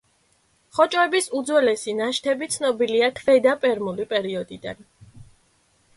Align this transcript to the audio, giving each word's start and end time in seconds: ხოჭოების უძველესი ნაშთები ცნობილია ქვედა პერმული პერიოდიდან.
ხოჭოების 0.77 1.27
უძველესი 1.39 1.93
ნაშთები 1.99 2.49
ცნობილია 2.55 3.11
ქვედა 3.19 3.53
პერმული 3.67 4.11
პერიოდიდან. 4.15 4.85